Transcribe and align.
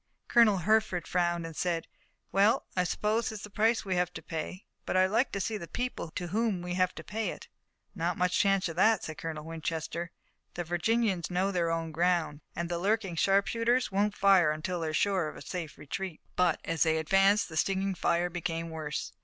Colonel 0.27 0.57
Hertford 0.57 1.05
frowned 1.07 1.45
and 1.45 1.55
said: 1.55 1.85
"Well, 2.31 2.65
I 2.75 2.85
suppose 2.85 3.31
it's 3.31 3.43
the 3.43 3.51
price 3.51 3.85
we 3.85 3.93
have 3.97 4.11
to 4.15 4.23
pay, 4.23 4.65
but 4.83 4.97
I'd 4.97 5.11
like 5.11 5.31
to 5.33 5.39
see 5.39 5.57
the 5.57 5.67
people 5.67 6.09
to 6.15 6.29
whom 6.29 6.63
we 6.63 6.73
have 6.73 6.95
to 6.95 7.03
pay 7.03 7.29
it." 7.29 7.47
"Not 7.93 8.17
much 8.17 8.39
chance 8.39 8.67
of 8.67 8.75
that," 8.77 9.03
said 9.03 9.19
Colonel 9.19 9.45
Winchester. 9.45 10.09
"The 10.55 10.63
Virginians 10.63 11.29
know 11.29 11.51
their 11.51 11.69
own 11.69 11.91
ground 11.91 12.41
and 12.55 12.67
the 12.67 12.79
lurking 12.79 13.15
sharpshooters 13.15 13.91
won't 13.91 14.17
fire 14.17 14.51
until 14.51 14.79
they're 14.79 14.91
sure 14.91 15.27
of 15.29 15.37
a 15.37 15.41
safe 15.43 15.77
retreat." 15.77 16.19
But 16.35 16.59
as 16.65 16.81
they 16.81 16.97
advanced 16.97 17.47
the 17.47 17.55
stinging 17.55 17.93
fire 17.93 18.31
became 18.31 18.71
worse. 18.71 19.13